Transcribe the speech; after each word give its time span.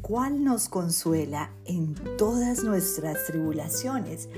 cual 0.00 0.42
nos 0.42 0.68
consuela 0.68 1.50
en 1.64 1.94
todas 2.16 2.64
nuestras 2.64 3.26
tribulaciones, 3.26 4.28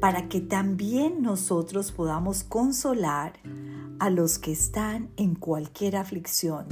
para 0.00 0.28
que 0.28 0.40
también 0.40 1.22
nosotros 1.22 1.92
podamos 1.92 2.42
consolar 2.42 3.34
a 3.98 4.10
los 4.10 4.38
que 4.38 4.52
están 4.52 5.10
en 5.16 5.34
cualquier 5.34 5.96
aflicción, 5.96 6.66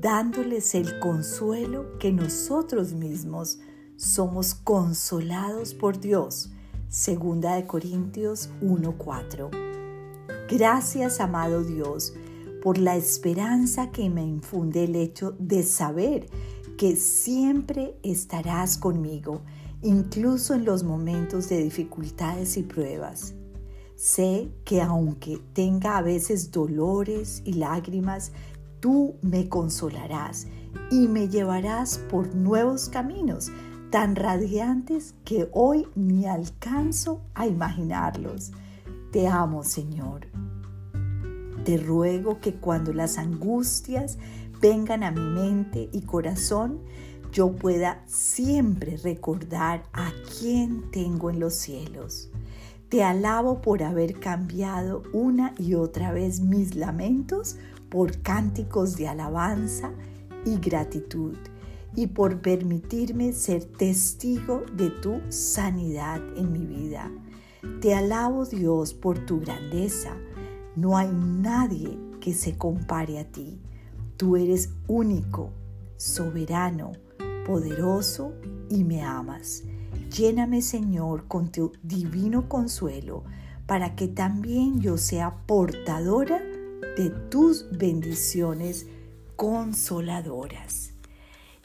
dándoles 0.00 0.74
el 0.74 0.98
consuelo 1.00 1.98
que 1.98 2.12
nosotros 2.12 2.92
mismos 2.92 3.58
somos 3.96 4.54
consolados 4.54 5.74
por 5.74 6.00
Dios. 6.00 6.50
Segunda 6.88 7.56
de 7.56 7.66
Corintios 7.66 8.50
1:4. 8.62 9.50
Gracias, 10.48 11.20
amado 11.20 11.62
Dios, 11.62 12.14
por 12.62 12.78
la 12.78 12.96
esperanza 12.96 13.90
que 13.90 14.08
me 14.08 14.22
infunde 14.22 14.84
el 14.84 14.96
hecho 14.96 15.34
de 15.38 15.62
saber 15.62 16.28
que 16.76 16.96
siempre 16.96 17.96
estarás 18.02 18.76
conmigo, 18.78 19.42
incluso 19.82 20.54
en 20.54 20.64
los 20.64 20.82
momentos 20.82 21.48
de 21.48 21.62
dificultades 21.62 22.56
y 22.56 22.62
pruebas. 22.62 23.34
Sé 23.96 24.50
que 24.64 24.82
aunque 24.82 25.40
tenga 25.52 25.98
a 25.98 26.02
veces 26.02 26.50
dolores 26.50 27.42
y 27.44 27.54
lágrimas, 27.54 28.32
tú 28.80 29.14
me 29.22 29.48
consolarás 29.48 30.46
y 30.90 31.08
me 31.08 31.28
llevarás 31.28 31.98
por 31.98 32.34
nuevos 32.34 32.88
caminos 32.88 33.50
tan 33.90 34.16
radiantes 34.16 35.14
que 35.24 35.48
hoy 35.52 35.86
ni 35.94 36.26
alcanzo 36.26 37.22
a 37.34 37.46
imaginarlos. 37.46 38.50
Te 39.12 39.28
amo, 39.28 39.62
Señor. 39.62 40.26
Te 41.64 41.78
ruego 41.78 42.40
que 42.40 42.54
cuando 42.54 42.92
las 42.92 43.18
angustias 43.18 44.18
vengan 44.60 45.02
a 45.02 45.10
mi 45.10 45.20
mente 45.20 45.88
y 45.92 46.02
corazón, 46.02 46.80
yo 47.32 47.52
pueda 47.52 48.02
siempre 48.06 48.96
recordar 48.98 49.84
a 49.92 50.12
quién 50.38 50.90
tengo 50.90 51.30
en 51.30 51.40
los 51.40 51.54
cielos. 51.54 52.30
Te 52.88 53.02
alabo 53.02 53.60
por 53.60 53.82
haber 53.82 54.20
cambiado 54.20 55.02
una 55.12 55.54
y 55.58 55.74
otra 55.74 56.12
vez 56.12 56.40
mis 56.40 56.76
lamentos 56.76 57.56
por 57.88 58.22
cánticos 58.22 58.96
de 58.96 59.08
alabanza 59.08 59.90
y 60.44 60.58
gratitud 60.58 61.36
y 61.96 62.08
por 62.08 62.40
permitirme 62.40 63.32
ser 63.32 63.64
testigo 63.64 64.64
de 64.76 64.90
tu 64.90 65.20
sanidad 65.28 66.20
en 66.36 66.52
mi 66.52 66.66
vida. 66.66 67.10
Te 67.80 67.94
alabo 67.94 68.44
Dios 68.44 68.94
por 68.94 69.18
tu 69.26 69.40
grandeza. 69.40 70.16
No 70.76 70.96
hay 70.96 71.08
nadie 71.12 71.98
que 72.20 72.34
se 72.34 72.56
compare 72.58 73.18
a 73.18 73.24
ti. 73.24 73.60
Tú 74.16 74.36
eres 74.36 74.70
único, 74.88 75.52
soberano, 75.96 76.92
poderoso 77.46 78.32
y 78.68 78.84
me 78.84 79.02
amas. 79.02 79.62
Lléname, 80.10 80.62
Señor, 80.62 81.26
con 81.28 81.50
tu 81.50 81.72
divino 81.82 82.48
consuelo, 82.48 83.24
para 83.66 83.94
que 83.94 84.08
también 84.08 84.80
yo 84.80 84.98
sea 84.98 85.46
portadora 85.46 86.42
de 86.96 87.10
tus 87.30 87.66
bendiciones 87.70 88.86
consoladoras. 89.36 90.92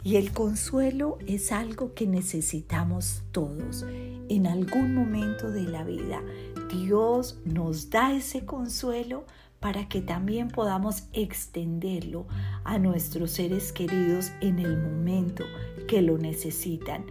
Y 0.03 0.15
el 0.15 0.31
consuelo 0.31 1.17
es 1.27 1.51
algo 1.51 1.93
que 1.93 2.07
necesitamos 2.07 3.23
todos 3.31 3.85
en 4.29 4.47
algún 4.47 4.95
momento 4.95 5.51
de 5.51 5.63
la 5.63 5.83
vida. 5.83 6.21
Dios 6.69 7.39
nos 7.45 7.89
da 7.89 8.13
ese 8.13 8.45
consuelo 8.45 9.25
para 9.59 9.89
que 9.89 10.01
también 10.01 10.47
podamos 10.47 11.03
extenderlo 11.13 12.27
a 12.63 12.77
nuestros 12.77 13.31
seres 13.31 13.73
queridos 13.73 14.31
en 14.41 14.59
el 14.59 14.77
momento 14.77 15.43
que 15.87 16.01
lo 16.01 16.17
necesitan. 16.17 17.05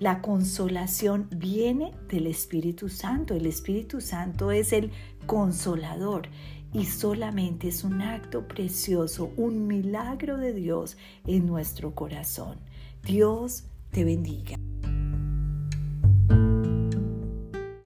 La 0.00 0.20
consolación 0.20 1.28
viene 1.30 1.92
del 2.08 2.26
Espíritu 2.26 2.88
Santo. 2.88 3.34
El 3.34 3.46
Espíritu 3.46 4.00
Santo 4.00 4.50
es 4.50 4.72
el 4.72 4.90
consolador 5.26 6.28
y 6.72 6.86
solamente 6.86 7.68
es 7.68 7.84
un 7.84 8.02
acto 8.02 8.48
precioso, 8.48 9.30
un 9.36 9.66
milagro 9.66 10.38
de 10.38 10.54
Dios 10.54 10.96
en 11.26 11.46
nuestro 11.46 11.94
corazón. 11.94 12.58
Dios 13.04 13.64
te 13.90 14.04
bendiga. 14.04 14.61